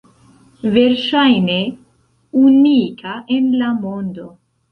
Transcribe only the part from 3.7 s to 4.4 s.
mondo!